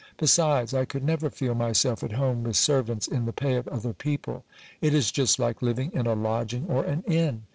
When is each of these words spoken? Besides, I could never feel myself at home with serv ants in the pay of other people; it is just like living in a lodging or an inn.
Besides, 0.17 0.73
I 0.73 0.83
could 0.85 1.03
never 1.03 1.29
feel 1.29 1.53
myself 1.53 2.01
at 2.03 2.13
home 2.13 2.43
with 2.43 2.55
serv 2.55 2.89
ants 2.89 3.07
in 3.07 3.25
the 3.25 3.31
pay 3.31 3.53
of 3.57 3.67
other 3.67 3.93
people; 3.93 4.43
it 4.81 4.95
is 4.95 5.11
just 5.11 5.37
like 5.37 5.61
living 5.61 5.91
in 5.93 6.07
a 6.07 6.15
lodging 6.15 6.65
or 6.69 6.83
an 6.83 7.03
inn. 7.03 7.43